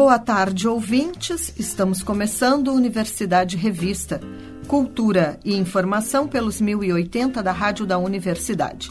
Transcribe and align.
Boa 0.00 0.18
tarde, 0.18 0.66
ouvintes. 0.66 1.52
Estamos 1.58 2.02
começando 2.02 2.72
Universidade 2.72 3.54
Revista. 3.58 4.18
Cultura 4.66 5.38
e 5.44 5.54
informação 5.54 6.26
pelos 6.26 6.58
1080 6.58 7.42
da 7.42 7.52
Rádio 7.52 7.84
da 7.84 7.98
Universidade. 7.98 8.90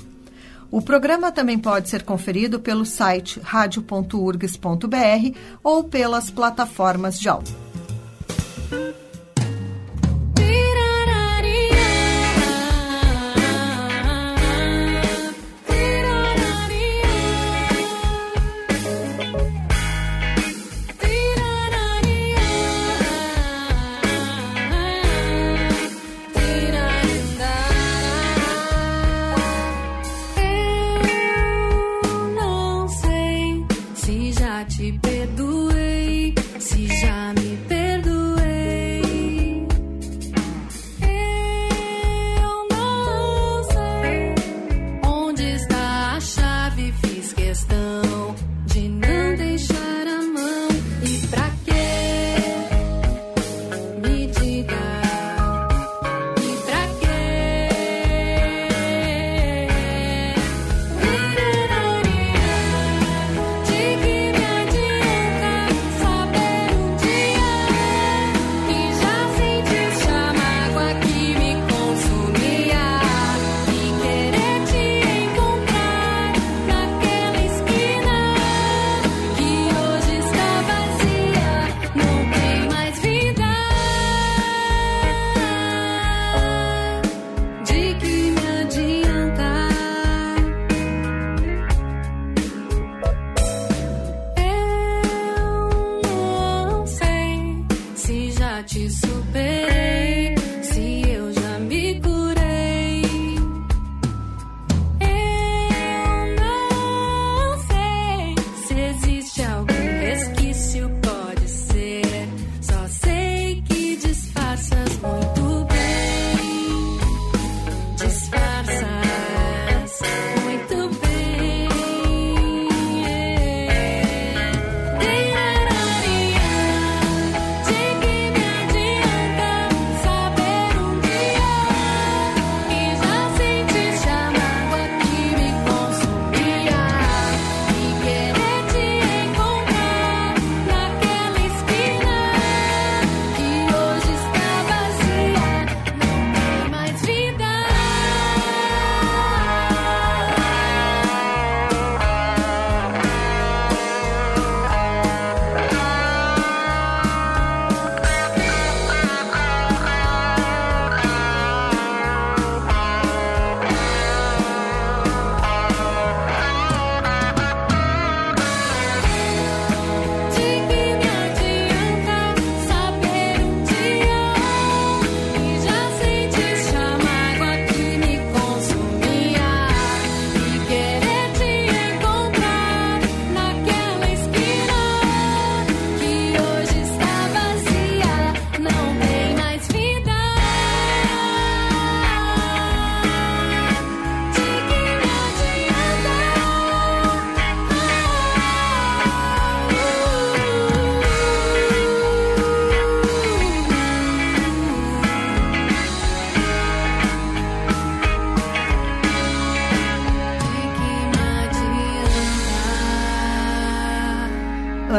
O 0.70 0.84
programa 0.84 1.32
também 1.32 1.58
pode 1.58 1.90
ser 1.90 2.04
conferido 2.04 2.60
pelo 2.60 2.86
site 2.86 3.40
radio.urgs.br 3.40 5.36
ou 5.64 5.84
pelas 5.84 6.30
plataformas 6.30 7.20
de 7.20 7.28
áudio. 7.28 7.69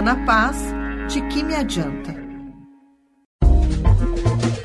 Ana 0.01 0.17
Paz, 0.25 0.57
De 1.13 1.21
Que 1.29 1.43
Me 1.43 1.55
Adianta? 1.55 2.15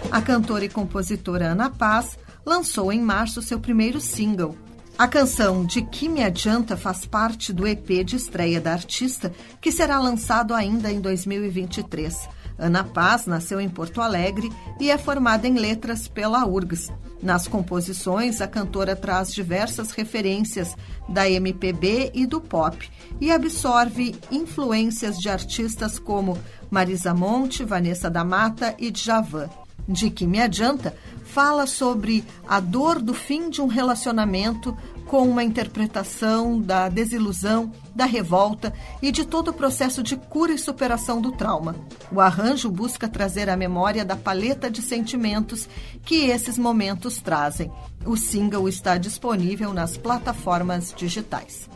A 0.09 0.21
cantora 0.21 0.63
e 0.63 0.69
compositora 0.69 1.47
Ana 1.47 1.69
Paz 1.69 2.17
lançou 2.45 2.89
em 2.89 3.01
março 3.01 3.41
seu 3.41 3.59
primeiro 3.59 3.99
single. 3.99 4.57
A 4.97 5.09
canção 5.09 5.65
De 5.65 5.81
Que 5.81 6.07
Me 6.07 6.23
Adianta 6.23 6.77
faz 6.77 7.05
parte 7.05 7.51
do 7.51 7.67
EP 7.67 8.05
de 8.05 8.15
estreia 8.15 8.61
da 8.61 8.71
artista, 8.71 9.29
que 9.59 9.73
será 9.73 9.99
lançado 9.99 10.53
ainda 10.53 10.89
em 10.89 11.01
2023. 11.01 12.29
Ana 12.57 12.83
Paz 12.83 13.25
nasceu 13.25 13.59
em 13.59 13.69
Porto 13.69 14.01
Alegre 14.01 14.51
e 14.79 14.89
é 14.89 14.97
formada 14.97 15.47
em 15.47 15.55
letras 15.55 16.07
pela 16.07 16.45
URGS. 16.45 16.91
Nas 17.21 17.47
composições, 17.47 18.39
a 18.39 18.47
cantora 18.47 18.95
traz 18.95 19.33
diversas 19.33 19.91
referências 19.91 20.75
da 21.09 21.29
MPB 21.29 22.11
e 22.13 22.25
do 22.25 22.39
pop 22.39 22.89
e 23.19 23.31
absorve 23.31 24.15
influências 24.31 25.17
de 25.17 25.29
artistas 25.29 25.97
como 25.97 26.37
Marisa 26.69 27.13
Monte, 27.13 27.63
Vanessa 27.63 28.09
da 28.09 28.23
Mata 28.23 28.75
e 28.77 28.91
Djavan. 28.91 29.49
De 29.87 30.09
que 30.09 30.25
me 30.25 30.41
adianta, 30.41 30.95
fala 31.23 31.67
sobre 31.67 32.23
a 32.47 32.59
dor 32.59 32.99
do 33.01 33.13
fim 33.13 33.49
de 33.49 33.61
um 33.61 33.67
relacionamento 33.67 34.75
com 35.07 35.27
uma 35.27 35.43
interpretação 35.43 36.59
da 36.59 36.89
desilusão, 36.89 37.71
da 37.95 38.05
revolta 38.05 38.73
e 39.01 39.11
de 39.11 39.25
todo 39.25 39.49
o 39.49 39.53
processo 39.53 40.01
de 40.01 40.15
cura 40.15 40.51
e 40.51 40.57
superação 40.57 41.21
do 41.21 41.31
trauma. 41.31 41.75
O 42.11 42.19
arranjo 42.19 42.69
busca 42.69 43.07
trazer 43.07 43.49
a 43.49 43.57
memória 43.57 44.03
da 44.03 44.15
paleta 44.15 44.69
de 44.69 44.81
sentimentos 44.81 45.69
que 46.03 46.25
esses 46.25 46.57
momentos 46.57 47.17
trazem. 47.17 47.71
O 48.05 48.17
single 48.17 48.67
está 48.67 48.97
disponível 48.97 49.73
nas 49.73 49.97
plataformas 49.97 50.93
digitais. 50.95 51.69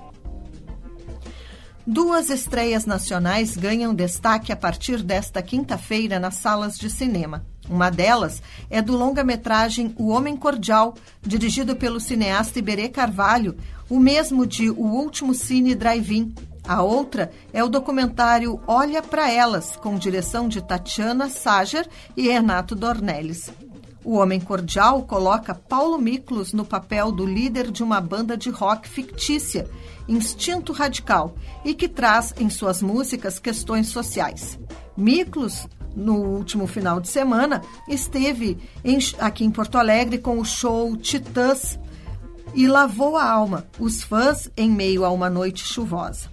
Duas 1.91 2.29
estreias 2.29 2.85
nacionais 2.85 3.57
ganham 3.57 3.95
destaque 3.95 4.51
a 4.51 4.55
partir 4.55 5.01
desta 5.01 5.41
quinta-feira 5.41 6.19
nas 6.19 6.35
salas 6.35 6.77
de 6.77 6.87
cinema. 6.87 7.43
Uma 7.69 7.91
delas 7.91 8.41
é 8.69 8.81
do 8.81 8.97
longa-metragem 8.97 9.93
O 9.97 10.07
Homem 10.07 10.35
Cordial, 10.35 10.95
dirigido 11.21 11.75
pelo 11.75 11.99
cineasta 11.99 12.57
Iberê 12.57 12.89
Carvalho, 12.89 13.55
o 13.87 13.99
mesmo 13.99 14.45
de 14.45 14.69
O 14.71 14.83
Último 14.83 15.35
Cine 15.35 15.75
Drive-In. 15.75 16.33
A 16.67 16.81
outra 16.81 17.31
é 17.53 17.63
o 17.63 17.69
documentário 17.69 18.59
Olha 18.67 19.01
para 19.01 19.31
Elas, 19.31 19.75
com 19.75 19.97
direção 19.97 20.47
de 20.47 20.61
Tatiana 20.61 21.29
Sager 21.29 21.87
e 22.17 22.27
Renato 22.27 22.75
Dornelles. 22.75 23.51
O 24.03 24.15
Homem 24.15 24.39
Cordial 24.39 25.03
coloca 25.03 25.53
Paulo 25.53 25.97
Miklos 25.99 26.53
no 26.53 26.65
papel 26.65 27.11
do 27.11 27.25
líder 27.25 27.69
de 27.69 27.83
uma 27.83 27.99
banda 27.99 28.37
de 28.37 28.49
rock 28.49 28.87
fictícia, 28.87 29.69
Instinto 30.07 30.73
Radical, 30.73 31.35
e 31.63 31.75
que 31.75 31.87
traz 31.87 32.33
em 32.39 32.49
suas 32.49 32.81
músicas 32.81 33.37
questões 33.37 33.89
sociais. 33.89 34.57
Miklos, 34.95 35.67
no 35.95 36.15
último 36.15 36.67
final 36.67 36.99
de 36.99 37.07
semana, 37.07 37.61
esteve 37.87 38.57
em, 38.83 38.97
aqui 39.19 39.43
em 39.43 39.51
Porto 39.51 39.77
Alegre 39.77 40.17
com 40.17 40.39
o 40.39 40.45
show 40.45 40.95
Titãs 40.95 41.79
e 42.53 42.67
lavou 42.67 43.17
a 43.17 43.29
alma, 43.29 43.67
os 43.79 44.03
fãs 44.03 44.49
em 44.57 44.69
meio 44.69 45.05
a 45.05 45.09
uma 45.09 45.29
noite 45.29 45.63
chuvosa. 45.63 46.29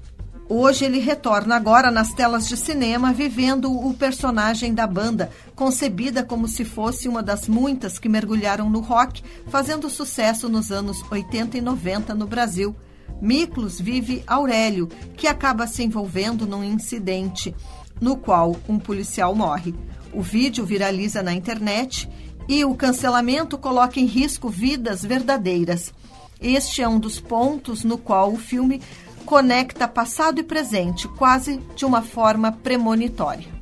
Hoje 0.49 0.85
ele 0.85 1.01
retorna 1.01 1.57
agora 1.57 1.91
nas 1.91 2.13
telas 2.13 2.47
de 2.47 2.57
cinema, 2.57 3.13
vivendo 3.13 3.69
o 3.71 3.93
personagem 3.93 4.73
da 4.73 4.87
banda, 4.87 5.29
concebida 5.57 6.23
como 6.23 6.47
se 6.47 6.65
fosse 6.65 7.09
uma 7.09 7.21
das 7.21 7.49
muitas 7.49 7.99
que 7.99 8.09
mergulharam 8.09 8.71
no 8.71 8.79
rock, 8.79 9.25
fazendo 9.49 9.91
sucesso 9.91 10.49
nos 10.49 10.71
anos 10.71 11.03
80 11.11 11.59
e 11.59 11.61
90 11.61 12.15
no 12.15 12.29
Brasil. 12.29 12.77
Miklos 13.21 13.81
vive 13.81 14.23
Aurélio, 14.25 14.87
que 15.17 15.27
acaba 15.27 15.67
se 15.67 15.83
envolvendo 15.83 16.47
num 16.47 16.63
incidente 16.63 17.53
no 18.01 18.17
qual 18.17 18.57
um 18.69 18.79
policial 18.79 19.35
morre. 19.35 19.75
O 20.13 20.23
vídeo 20.23 20.65
viraliza 20.65 21.23
na 21.23 21.33
internet 21.33 22.09
e 22.49 22.65
o 22.65 22.75
cancelamento 22.75 23.59
coloca 23.59 23.99
em 23.99 24.07
risco 24.07 24.49
vidas 24.49 25.03
verdadeiras. 25.03 25.93
Este 26.41 26.83
é 26.83 26.89
um 26.89 26.99
dos 26.99 27.21
pontos 27.21 27.83
no 27.83 27.99
qual 27.99 28.33
o 28.33 28.39
filme 28.39 28.81
conecta 29.25 29.89
passado 29.89 30.39
e 30.41 30.45
presente, 30.45 31.09
quase 31.09 31.61
de 31.75 31.85
uma 31.85 32.03
forma 32.03 32.53
premonitória. 32.53 33.57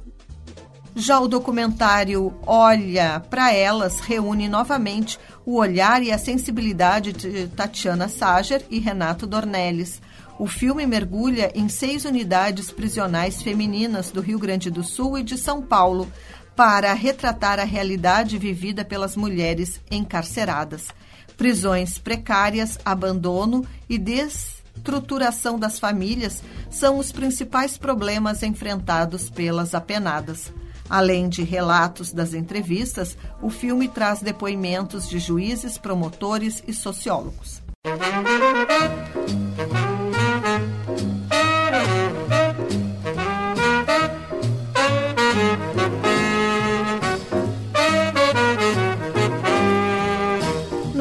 Já 0.96 1.18
o 1.18 1.26
documentário 1.26 2.32
Olha 2.46 3.18
para 3.28 3.52
Elas 3.52 3.98
reúne 3.98 4.48
novamente 4.48 5.18
o 5.44 5.56
olhar 5.56 6.02
e 6.02 6.12
a 6.12 6.18
sensibilidade 6.18 7.12
de 7.12 7.48
Tatiana 7.48 8.08
Sager 8.08 8.64
e 8.70 8.78
Renato 8.78 9.26
Dornelles. 9.26 10.00
O 10.38 10.46
filme 10.46 10.86
mergulha 10.86 11.52
em 11.54 11.68
seis 11.68 12.04
unidades 12.04 12.70
prisionais 12.70 13.42
femininas 13.42 14.10
do 14.10 14.20
Rio 14.20 14.38
Grande 14.38 14.70
do 14.70 14.82
Sul 14.82 15.18
e 15.18 15.22
de 15.22 15.38
São 15.38 15.62
Paulo 15.62 16.10
para 16.56 16.92
retratar 16.92 17.58
a 17.58 17.64
realidade 17.64 18.38
vivida 18.38 18.84
pelas 18.84 19.16
mulheres 19.16 19.80
encarceradas. 19.90 20.88
Prisões 21.36 21.98
precárias, 21.98 22.78
abandono 22.84 23.66
e 23.88 23.98
des 23.98 24.64
estruturação 24.84 25.58
das 25.58 25.78
famílias 25.78 26.42
são 26.70 26.98
os 26.98 27.10
principais 27.10 27.78
problemas 27.78 28.42
enfrentados 28.42 29.30
pelas 29.30 29.74
apenadas. 29.74 30.52
Além 30.90 31.30
de 31.30 31.42
relatos 31.42 32.12
das 32.12 32.34
entrevistas, 32.34 33.16
o 33.40 33.48
filme 33.48 33.88
traz 33.88 34.20
depoimentos 34.20 35.08
de 35.08 35.18
juízes, 35.18 35.78
promotores 35.78 36.62
e 36.66 36.74
sociólogos. 36.74 37.62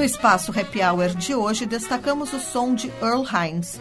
No 0.03 0.07
espaço 0.07 0.51
Happy 0.51 0.81
Hour 0.81 1.15
de 1.15 1.33
hoje, 1.33 1.65
destacamos 1.65 2.33
o 2.33 2.39
som 2.41 2.75
de 2.75 2.91
Earl 3.01 3.23
Hines, 3.23 3.79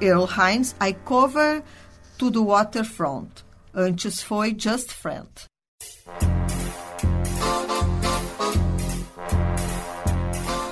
Earl 0.00 0.26
Hines, 0.26 0.74
I 0.80 0.94
Cover 1.04 1.62
to 2.18 2.30
the 2.30 2.38
Waterfront. 2.38 3.44
Antes 3.74 4.22
foi 4.22 4.54
Just 4.58 4.92
Friend. 4.92 5.28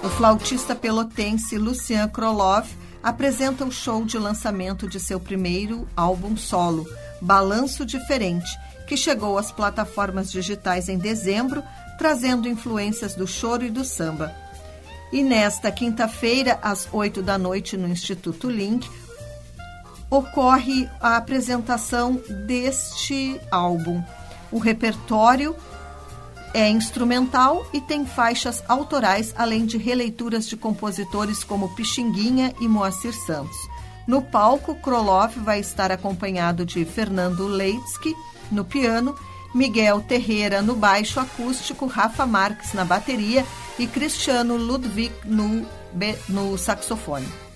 O 0.02 0.08
flautista 0.08 0.74
pelotense 0.74 1.58
Lucian 1.58 2.08
Krolov 2.08 2.66
apresenta 3.02 3.64
o 3.64 3.70
show 3.70 4.04
de 4.04 4.18
lançamento 4.18 4.88
de 4.88 4.98
seu 4.98 5.20
primeiro 5.20 5.86
álbum 5.94 6.36
solo, 6.36 6.86
Balanço 7.20 7.84
Diferente, 7.84 8.48
que 8.86 8.96
chegou 8.96 9.38
às 9.38 9.52
plataformas 9.52 10.32
digitais 10.32 10.88
em 10.88 10.98
dezembro, 10.98 11.62
trazendo 11.98 12.48
influências 12.48 13.14
do 13.14 13.26
choro 13.26 13.64
e 13.64 13.70
do 13.70 13.84
samba. 13.84 14.34
E 15.12 15.22
nesta 15.22 15.70
quinta-feira, 15.70 16.58
às 16.62 16.88
oito 16.92 17.22
da 17.22 17.38
noite, 17.38 17.76
no 17.76 17.88
Instituto 17.88 18.50
Link, 18.50 18.88
ocorre 20.10 20.88
a 21.00 21.16
apresentação 21.16 22.20
deste 22.46 23.40
álbum. 23.50 24.02
O 24.50 24.58
repertório 24.58 25.54
é 26.54 26.68
instrumental 26.68 27.66
e 27.72 27.80
tem 27.80 28.06
faixas 28.06 28.62
autorais, 28.66 29.34
além 29.36 29.66
de 29.66 29.76
releituras 29.76 30.48
de 30.48 30.56
compositores 30.56 31.44
como 31.44 31.74
Pixinguinha 31.74 32.54
e 32.60 32.66
Moacir 32.66 33.12
Santos. 33.12 33.56
No 34.06 34.22
palco, 34.22 34.74
Krolov 34.76 35.36
vai 35.36 35.60
estar 35.60 35.92
acompanhado 35.92 36.64
de 36.64 36.84
Fernando 36.86 37.46
Leitsky 37.46 38.16
no 38.50 38.64
piano, 38.64 39.14
Miguel 39.54 40.00
Terreira 40.00 40.62
no 40.62 40.74
baixo 40.74 41.20
acústico, 41.20 41.86
Rafa 41.86 42.24
Marques 42.24 42.72
na 42.72 42.84
bateria 42.84 43.44
e 43.78 43.86
Cristiano 43.86 44.56
Ludwig 44.56 45.12
no, 45.24 45.66
no 46.28 46.56
saxofone. 46.56 47.47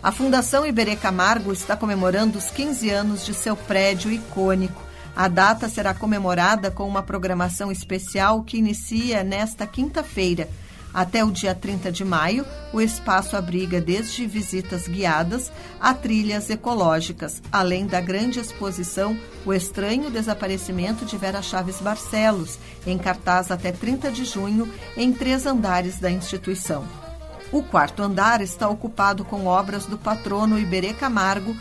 A 0.00 0.12
Fundação 0.12 0.64
Iberê 0.64 0.94
Camargo 0.94 1.52
está 1.52 1.76
comemorando 1.76 2.38
os 2.38 2.50
15 2.50 2.88
anos 2.88 3.26
de 3.26 3.34
seu 3.34 3.56
prédio 3.56 4.12
icônico. 4.12 4.80
A 5.14 5.26
data 5.26 5.68
será 5.68 5.92
comemorada 5.92 6.70
com 6.70 6.86
uma 6.86 7.02
programação 7.02 7.72
especial 7.72 8.44
que 8.44 8.58
inicia 8.58 9.24
nesta 9.24 9.66
quinta-feira. 9.66 10.48
Até 10.94 11.24
o 11.24 11.32
dia 11.32 11.52
30 11.52 11.90
de 11.90 12.04
maio, 12.04 12.46
o 12.72 12.80
espaço 12.80 13.36
abriga 13.36 13.80
desde 13.80 14.24
visitas 14.24 14.86
guiadas 14.86 15.50
a 15.80 15.92
trilhas 15.92 16.48
ecológicas, 16.48 17.42
além 17.50 17.84
da 17.84 18.00
grande 18.00 18.38
exposição 18.38 19.18
O 19.44 19.52
Estranho 19.52 20.10
Desaparecimento 20.10 21.04
de 21.04 21.16
Vera 21.16 21.42
Chaves 21.42 21.80
Barcelos, 21.80 22.56
em 22.86 22.96
cartaz 22.96 23.50
até 23.50 23.72
30 23.72 24.12
de 24.12 24.24
junho, 24.24 24.72
em 24.96 25.12
três 25.12 25.44
andares 25.44 25.98
da 25.98 26.10
instituição. 26.10 27.07
O 27.50 27.62
quarto 27.62 28.02
andar 28.02 28.42
está 28.42 28.68
ocupado 28.68 29.24
com 29.24 29.46
obras 29.46 29.86
do 29.86 29.96
patrono 29.96 30.58
Iberê 30.58 30.92
Camargo, 30.92 31.56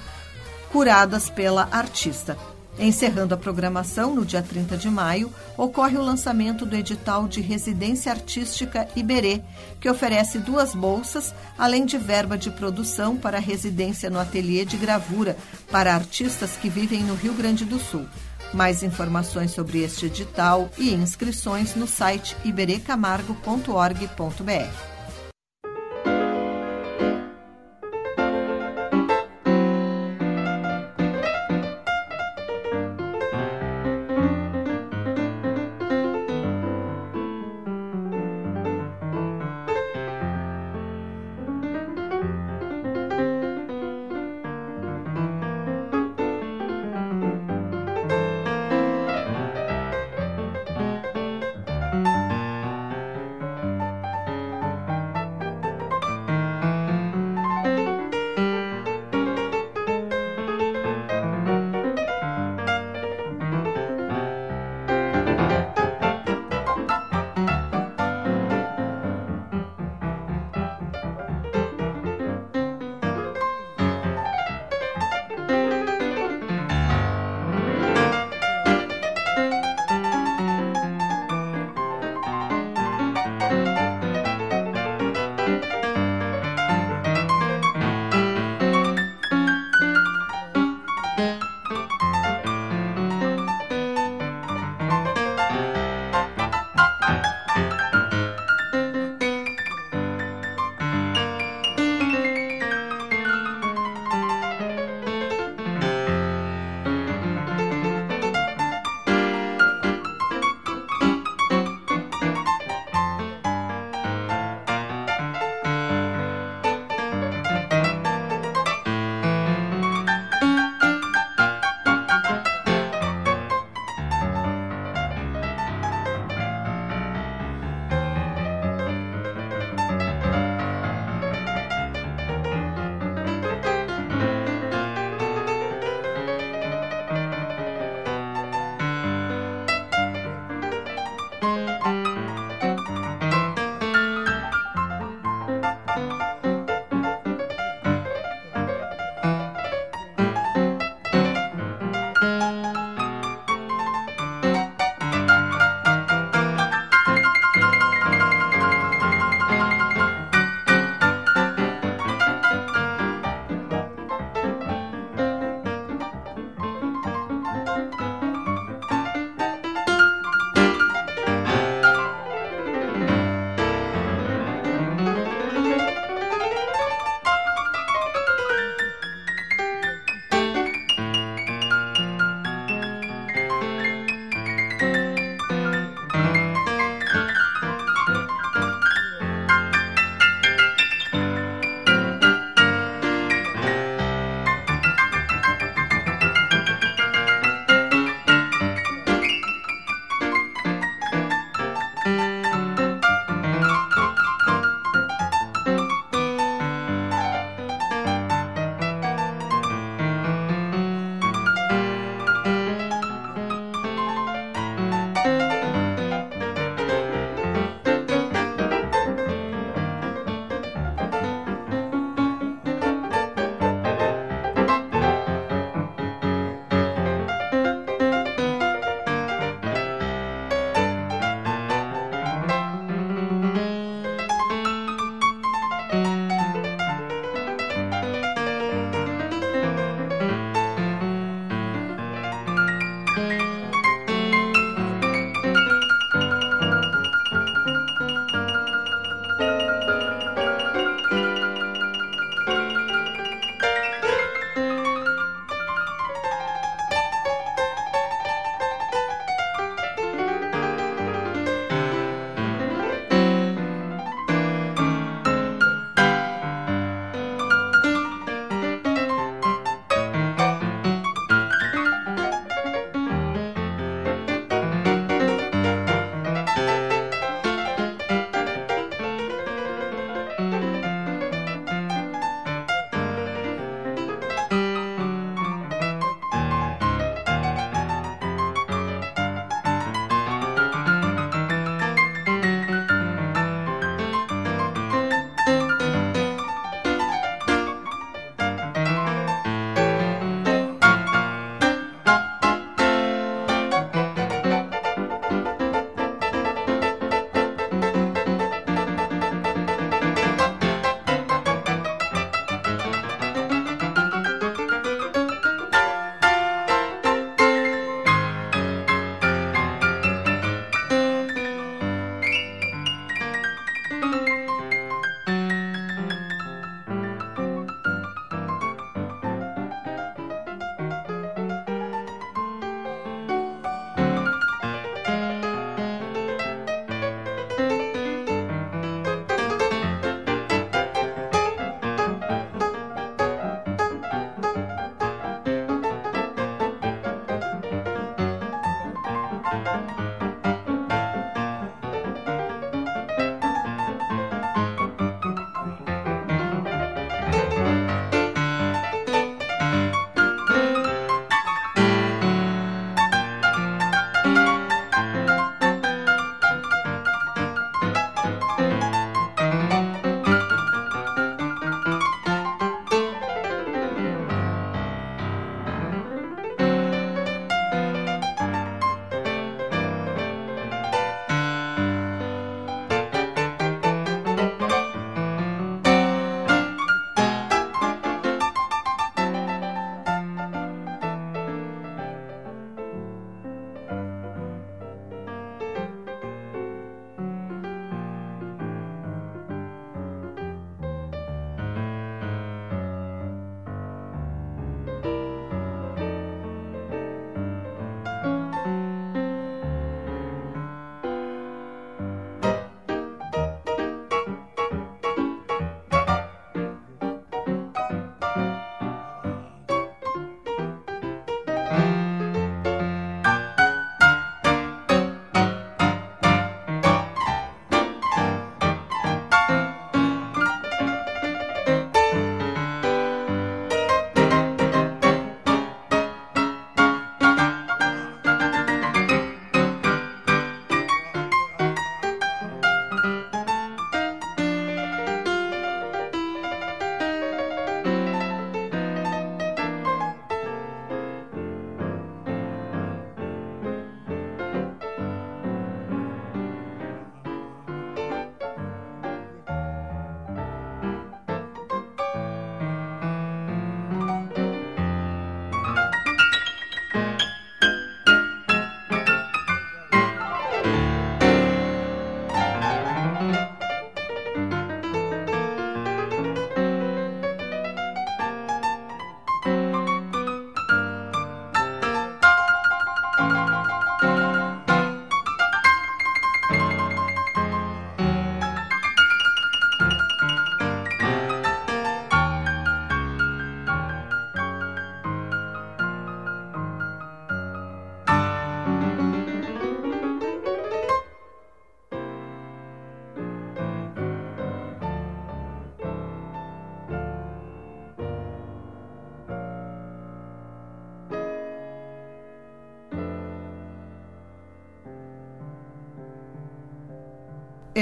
curadas 0.72 1.30
pela 1.30 1.70
artista. 1.72 2.38
Encerrando 2.80 3.34
a 3.34 3.38
programação, 3.38 4.14
no 4.14 4.24
dia 4.24 4.44
30 4.44 4.78
de 4.78 4.88
maio, 4.88 5.34
ocorre 5.58 5.98
o 5.98 6.02
lançamento 6.02 6.64
do 6.64 6.76
edital 6.76 7.28
de 7.28 7.42
Residência 7.42 8.12
Artística 8.12 8.88
Iberê, 8.96 9.42
que 9.80 9.90
oferece 9.90 10.38
duas 10.38 10.76
bolsas, 10.76 11.34
além 11.58 11.86
de 11.86 11.98
verba 11.98 12.38
de 12.38 12.52
produção 12.52 13.18
para 13.18 13.40
residência 13.40 14.12
no 14.12 14.20
ateliê 14.20 14.64
de 14.64 14.78
gravura 14.78 15.36
para 15.72 15.96
artistas 15.96 16.52
que 16.62 16.70
vivem 16.70 17.02
no 17.02 17.16
Rio 17.16 17.34
Grande 17.34 17.66
do 17.66 17.80
Sul. 17.80 18.06
Mais 18.54 18.84
informações 18.84 19.50
sobre 19.52 19.82
este 19.82 20.06
edital 20.06 20.70
e 20.78 20.94
inscrições 20.94 21.76
no 21.76 21.88
site 21.88 22.38
iberecamargo.org.br. 22.46 24.97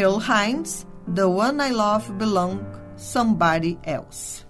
Earl 0.05 0.19
Hines, 0.19 0.85
The 1.15 1.25
One 1.25 1.59
I 1.59 1.71
Love 1.71 2.11
Belong 2.13 2.59
Somebody 2.95 3.79
Else. 3.83 4.45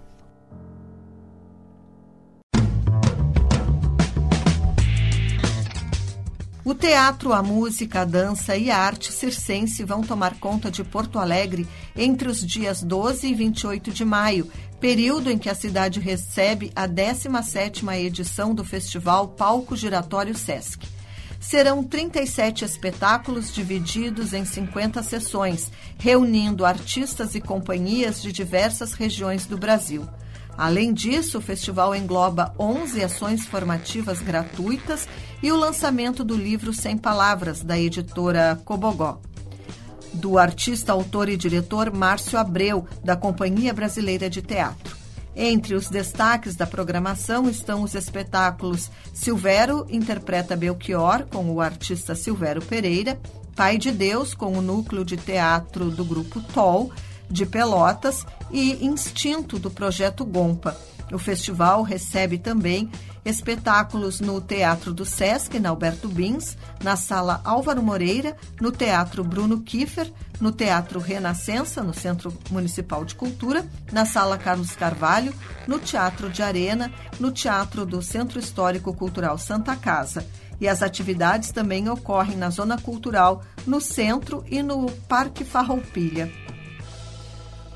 O 6.62 6.74
teatro, 6.74 7.32
a 7.32 7.42
música, 7.42 8.02
a 8.02 8.04
dança 8.04 8.54
e 8.54 8.70
a 8.70 8.76
arte 8.76 9.10
circense 9.10 9.82
vão 9.82 10.02
tomar 10.02 10.38
conta 10.38 10.70
de 10.70 10.84
Porto 10.84 11.18
Alegre 11.18 11.66
entre 11.96 12.28
os 12.28 12.46
dias 12.46 12.82
12 12.82 13.28
e 13.28 13.34
28 13.34 13.92
de 13.92 14.04
maio, 14.04 14.50
período 14.78 15.30
em 15.30 15.38
que 15.38 15.48
a 15.48 15.54
cidade 15.54 16.00
recebe 16.00 16.70
a 16.76 16.86
17ª 16.86 17.96
edição 17.98 18.54
do 18.54 18.62
festival 18.62 19.28
Palco 19.28 19.74
Giratório 19.74 20.34
Sesc 20.34 20.95
serão 21.40 21.82
37 21.82 22.64
espetáculos 22.64 23.52
divididos 23.52 24.32
em 24.32 24.44
50 24.44 25.02
sessões, 25.02 25.70
reunindo 25.98 26.64
artistas 26.64 27.34
e 27.34 27.40
companhias 27.40 28.22
de 28.22 28.32
diversas 28.32 28.92
regiões 28.92 29.46
do 29.46 29.56
Brasil. 29.56 30.06
Além 30.56 30.92
disso, 30.94 31.38
o 31.38 31.42
festival 31.42 31.94
engloba 31.94 32.54
11 32.58 33.04
ações 33.04 33.46
formativas 33.46 34.20
gratuitas 34.20 35.06
e 35.42 35.52
o 35.52 35.56
lançamento 35.56 36.24
do 36.24 36.34
livro 36.34 36.72
Sem 36.72 36.96
Palavras, 36.96 37.62
da 37.62 37.78
editora 37.78 38.58
Cobogó. 38.64 39.20
Do 40.14 40.38
artista, 40.38 40.92
autor 40.92 41.28
e 41.28 41.36
diretor 41.36 41.92
Márcio 41.92 42.38
Abreu, 42.38 42.86
da 43.04 43.14
Companhia 43.14 43.74
Brasileira 43.74 44.30
de 44.30 44.40
Teatro. 44.40 44.95
Entre 45.38 45.74
os 45.74 45.90
destaques 45.90 46.56
da 46.56 46.66
programação 46.66 47.46
estão 47.46 47.82
os 47.82 47.94
espetáculos 47.94 48.90
Silvero 49.12 49.86
interpreta 49.90 50.56
Belchior, 50.56 51.26
com 51.26 51.50
o 51.50 51.60
artista 51.60 52.14
Silvero 52.14 52.62
Pereira, 52.62 53.20
Pai 53.54 53.76
de 53.76 53.92
Deus, 53.92 54.32
com 54.32 54.56
o 54.56 54.62
núcleo 54.62 55.04
de 55.04 55.18
teatro 55.18 55.90
do 55.90 56.06
grupo 56.06 56.40
TOL, 56.40 56.90
de 57.28 57.44
Pelotas, 57.44 58.24
e 58.50 58.82
Instinto, 58.86 59.58
do 59.58 59.70
projeto 59.70 60.24
Gompa. 60.24 60.74
O 61.12 61.18
festival 61.18 61.82
recebe 61.82 62.38
também 62.38 62.90
espetáculos 63.26 64.20
no 64.20 64.40
Teatro 64.40 64.94
do 64.94 65.04
Sesc, 65.04 65.58
na 65.58 65.70
Alberto 65.70 66.08
Bins, 66.08 66.56
na 66.82 66.94
Sala 66.94 67.40
Álvaro 67.44 67.82
Moreira, 67.82 68.36
no 68.60 68.70
Teatro 68.70 69.24
Bruno 69.24 69.60
Kiefer, 69.60 70.12
no 70.40 70.52
Teatro 70.52 71.00
Renascença, 71.00 71.82
no 71.82 71.92
Centro 71.92 72.32
Municipal 72.50 73.04
de 73.04 73.16
Cultura, 73.16 73.66
na 73.92 74.06
Sala 74.06 74.38
Carlos 74.38 74.76
Carvalho, 74.76 75.34
no 75.66 75.80
Teatro 75.80 76.30
de 76.30 76.40
Arena, 76.40 76.92
no 77.18 77.32
Teatro 77.32 77.84
do 77.84 78.00
Centro 78.00 78.38
Histórico 78.38 78.94
Cultural 78.94 79.36
Santa 79.38 79.74
Casa. 79.74 80.24
E 80.60 80.68
as 80.68 80.80
atividades 80.80 81.50
também 81.50 81.88
ocorrem 81.88 82.36
na 82.36 82.48
Zona 82.48 82.78
Cultural, 82.78 83.42
no 83.66 83.80
Centro 83.80 84.44
e 84.48 84.62
no 84.62 84.90
Parque 85.08 85.44
Farroupilha. 85.44 86.32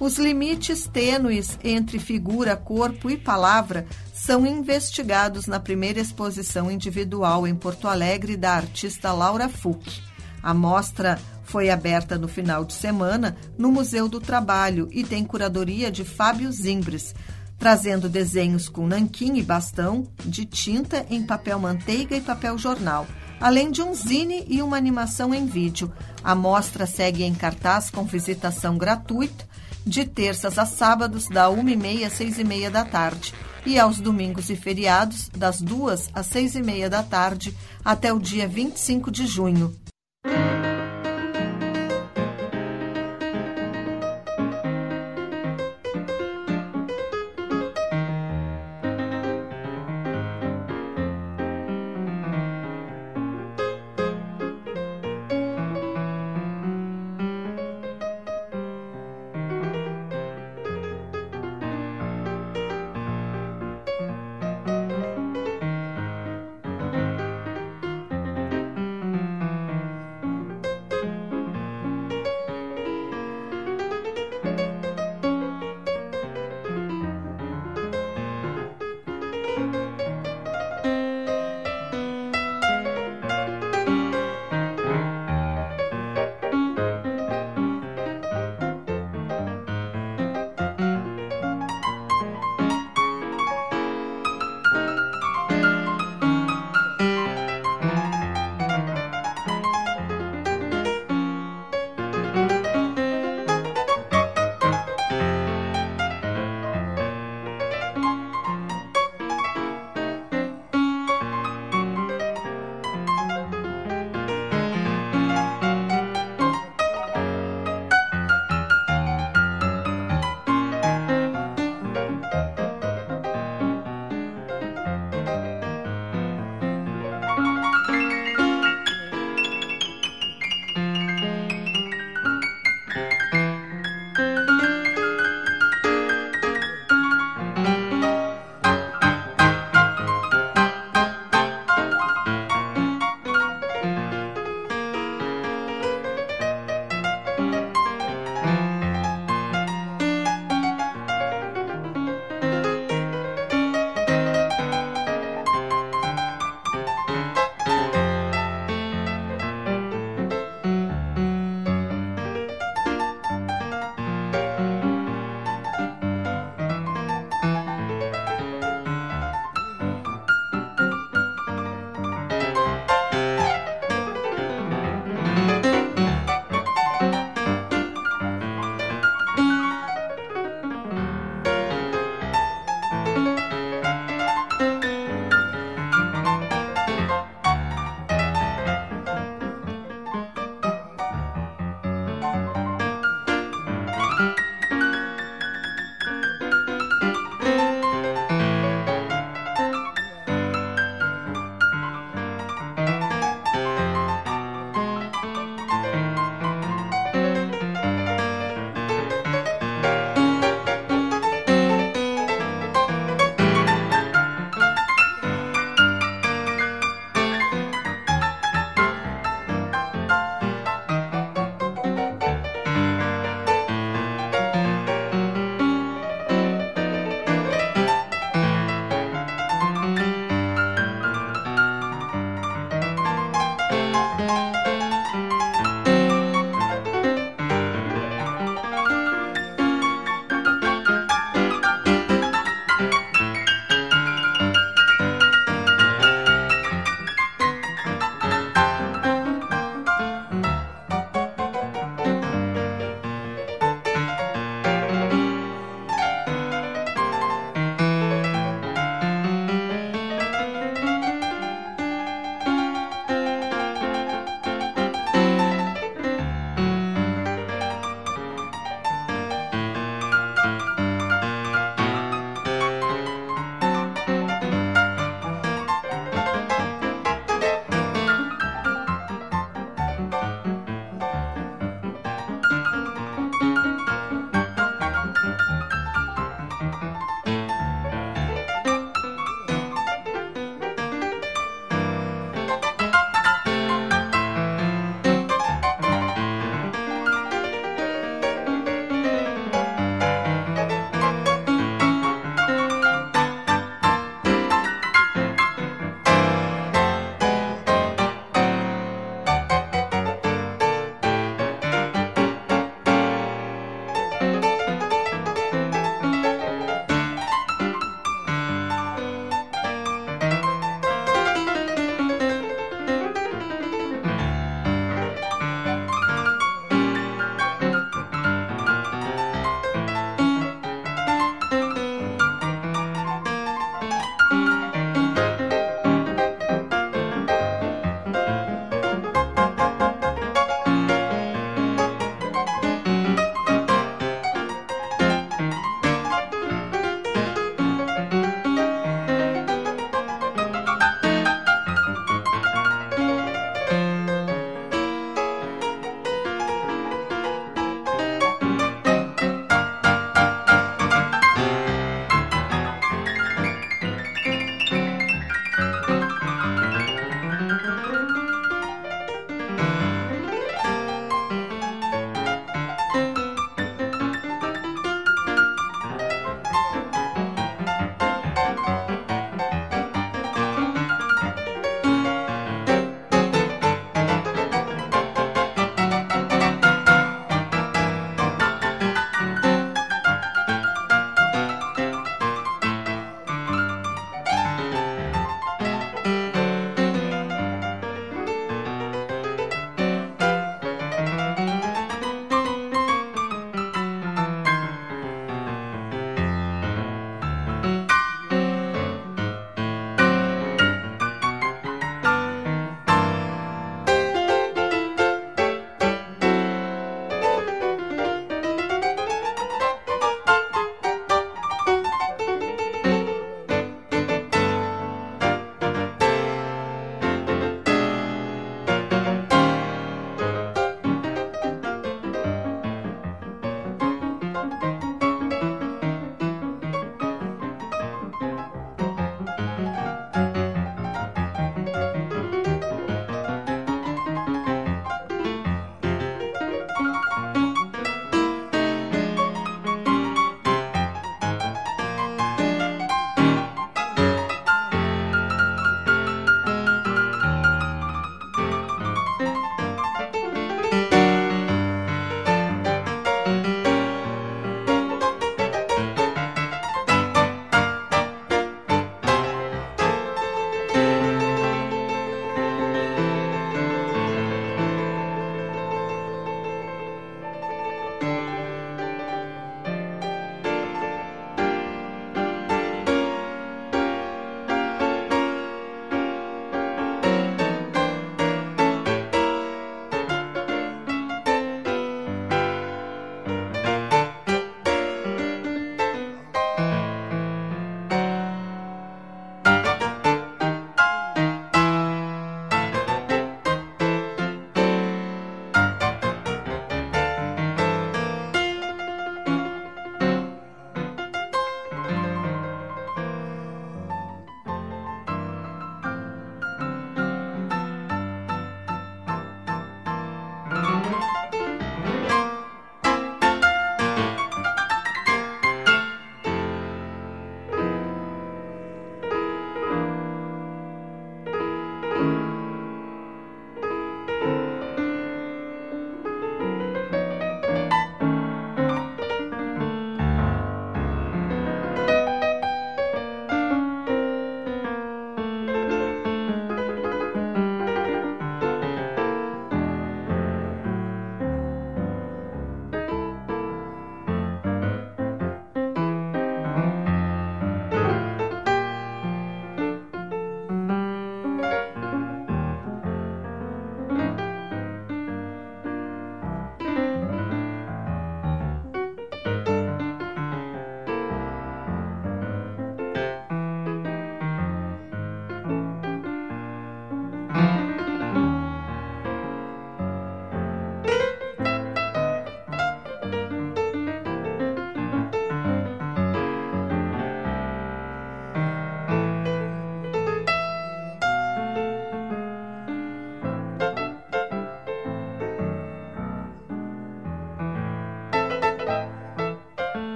Os 0.00 0.18
limites 0.18 0.88
tênues 0.88 1.56
entre 1.62 2.00
figura, 2.00 2.56
corpo 2.56 3.08
e 3.08 3.16
palavra 3.16 3.86
são 4.12 4.44
investigados 4.44 5.46
na 5.46 5.60
primeira 5.60 6.00
exposição 6.00 6.70
individual 6.70 7.46
em 7.46 7.54
Porto 7.54 7.86
Alegre 7.86 8.36
da 8.36 8.54
artista 8.54 9.12
Laura 9.12 9.48
Fuch. 9.48 10.02
A 10.42 10.52
mostra 10.52 11.18
foi 11.44 11.70
aberta 11.70 12.18
no 12.18 12.26
final 12.26 12.64
de 12.64 12.72
semana 12.72 13.36
no 13.56 13.70
Museu 13.70 14.08
do 14.08 14.20
Trabalho 14.20 14.88
e 14.90 15.04
tem 15.04 15.24
curadoria 15.24 15.92
de 15.92 16.04
Fábio 16.04 16.50
Zimbres, 16.50 17.14
trazendo 17.56 18.08
desenhos 18.08 18.68
com 18.68 18.88
nanquim 18.88 19.36
e 19.36 19.42
bastão 19.42 20.08
de 20.24 20.44
tinta 20.44 21.06
em 21.08 21.22
papel 21.22 21.58
manteiga 21.60 22.16
e 22.16 22.20
papel 22.20 22.58
jornal, 22.58 23.06
além 23.40 23.70
de 23.70 23.80
um 23.80 23.94
zine 23.94 24.44
e 24.48 24.60
uma 24.60 24.76
animação 24.76 25.32
em 25.32 25.46
vídeo. 25.46 25.92
A 26.22 26.34
mostra 26.34 26.84
segue 26.84 27.22
em 27.22 27.34
cartaz 27.34 27.90
com 27.90 28.04
visitação 28.04 28.76
gratuita 28.76 29.53
de 29.86 30.04
terças 30.04 30.58
a 30.58 30.66
sábados, 30.66 31.28
da 31.28 31.48
1h30 31.48 32.06
às 32.06 32.18
6h30 32.18 32.70
da 32.70 32.84
tarde, 32.84 33.34
e 33.66 33.78
aos 33.78 33.98
domingos 33.98 34.50
e 34.50 34.56
feriados, 34.56 35.28
das 35.28 35.60
2 35.60 36.10
às 36.14 36.28
6h30 36.28 36.88
da 36.88 37.02
tarde, 37.02 37.54
até 37.84 38.12
o 38.12 38.18
dia 38.18 38.46
25 38.46 39.10
de 39.10 39.26
junho. 39.26 39.74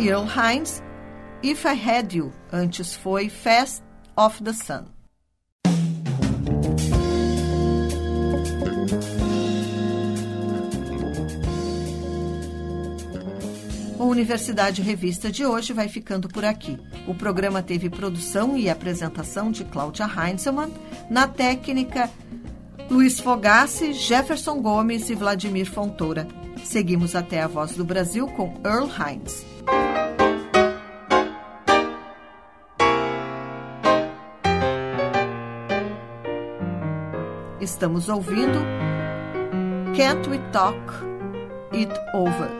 Earl 0.00 0.24
Hines, 0.24 0.82
If 1.42 1.66
I 1.66 1.74
Had 1.74 2.14
You, 2.14 2.32
antes 2.50 2.96
foi 2.96 3.28
Fast 3.28 3.82
of 4.16 4.42
the 4.42 4.54
Sun. 4.54 4.86
O 13.98 14.04
Universidade 14.04 14.80
Revista 14.80 15.30
de 15.30 15.44
hoje 15.44 15.74
vai 15.74 15.86
ficando 15.86 16.30
por 16.30 16.46
aqui. 16.46 16.78
O 17.06 17.14
programa 17.14 17.62
teve 17.62 17.90
produção 17.90 18.56
e 18.56 18.70
apresentação 18.70 19.50
de 19.50 19.64
Cláudia 19.64 20.06
Heinzelmann, 20.06 20.72
na 21.10 21.28
técnica 21.28 22.08
Luiz 22.90 23.20
Fogassi, 23.20 23.92
Jefferson 23.92 24.62
Gomes 24.62 25.10
e 25.10 25.14
Vladimir 25.14 25.70
Fontoura. 25.70 26.26
Seguimos 26.64 27.14
até 27.14 27.42
a 27.42 27.46
Voz 27.46 27.72
do 27.72 27.84
Brasil 27.84 28.26
com 28.28 28.58
Earl 28.64 28.88
Hines. 28.88 29.50
Estamos 37.70 38.08
ouvindo 38.08 38.58
Can't 39.96 40.28
We 40.28 40.38
Talk 40.50 40.76
It 41.72 41.92
Over? 42.12 42.50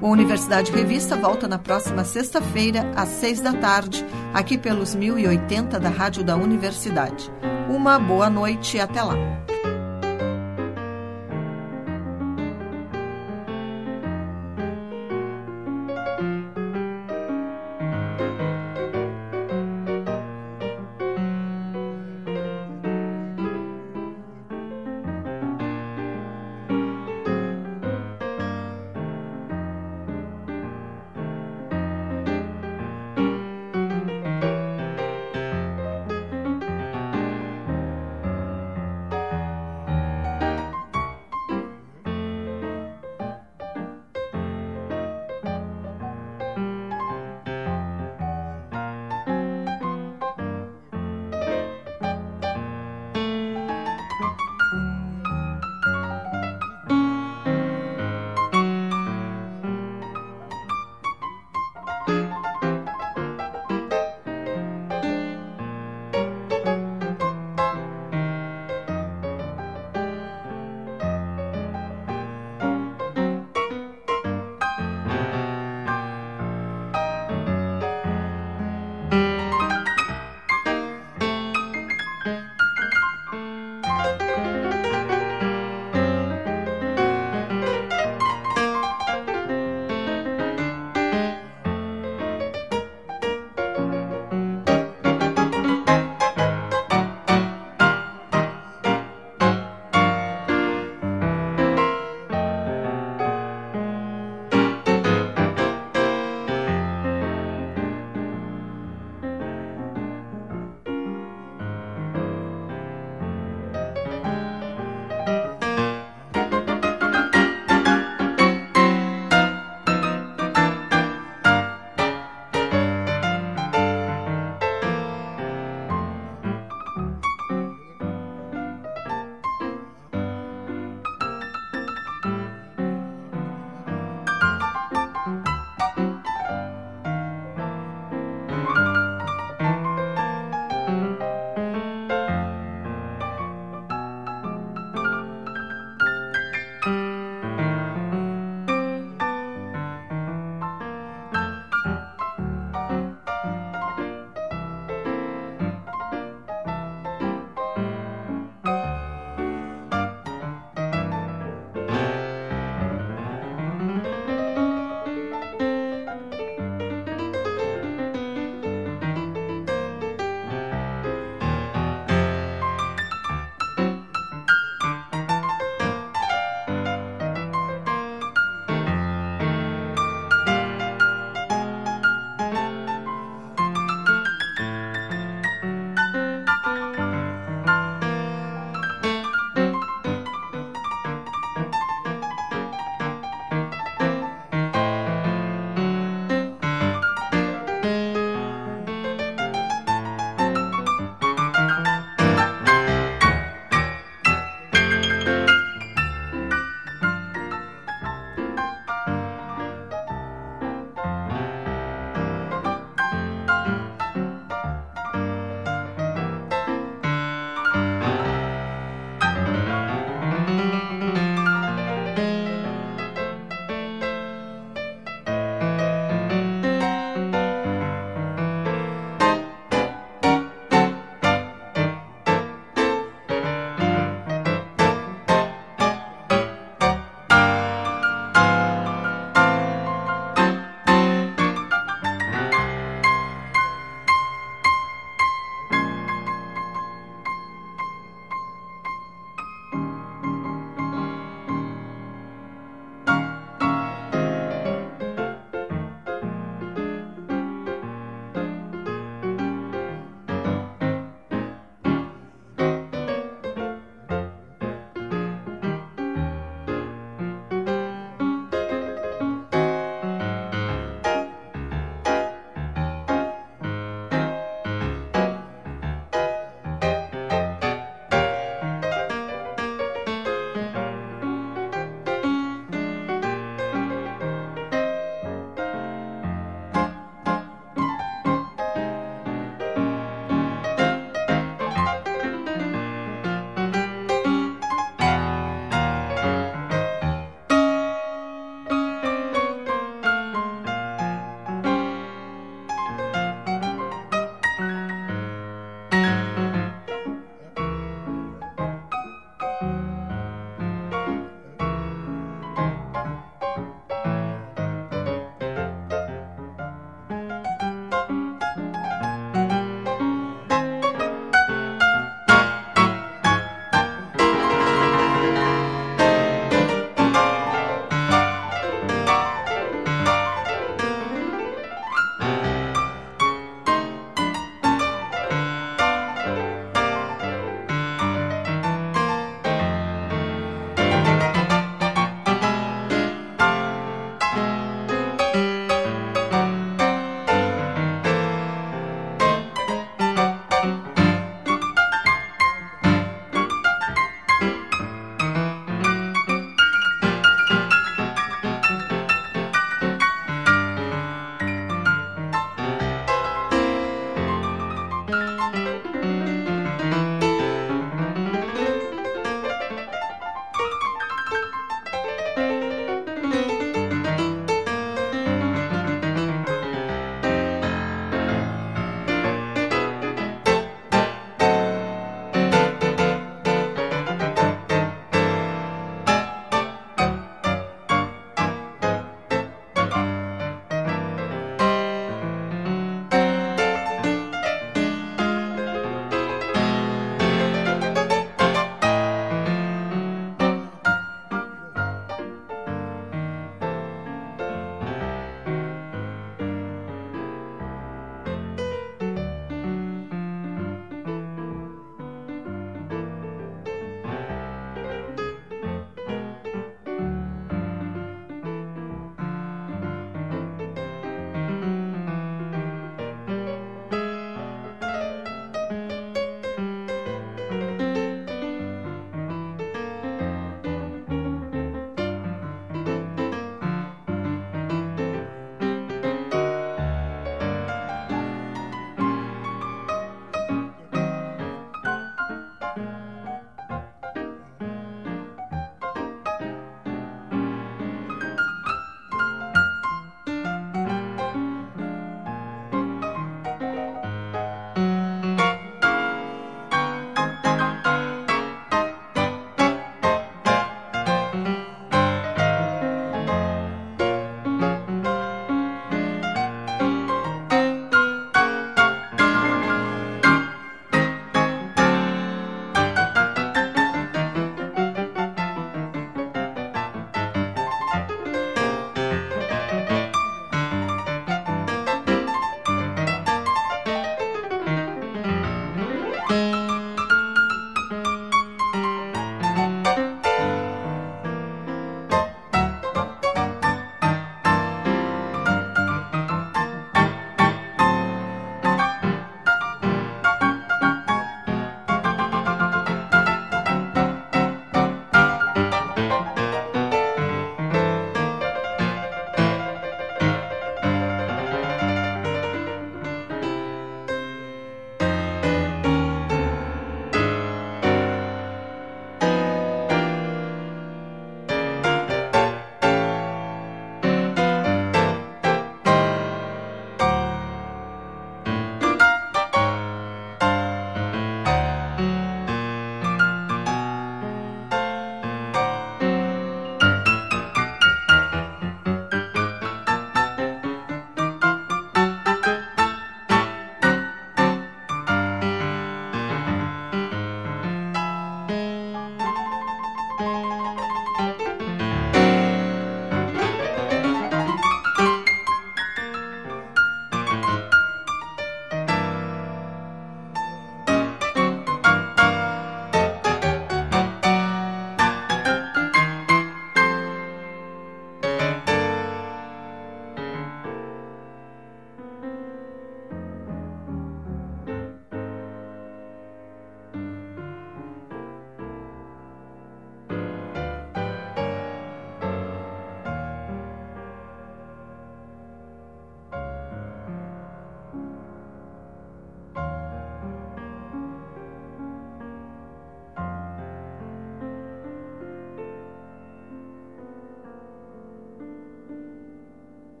O 0.00 0.08
Universidade 0.08 0.72
Revista 0.72 1.14
volta 1.14 1.46
na 1.46 1.58
próxima 1.58 2.04
sexta-feira, 2.04 2.90
às 2.96 3.10
seis 3.10 3.38
da 3.42 3.52
tarde, 3.52 4.04
aqui 4.32 4.56
pelos 4.56 4.94
1080 4.94 5.78
da 5.78 5.90
Rádio 5.90 6.24
da 6.24 6.34
Universidade. 6.34 7.30
Uma 7.68 7.98
boa 7.98 8.30
noite 8.30 8.78
e 8.78 8.80
até 8.80 9.02
lá. 9.02 9.14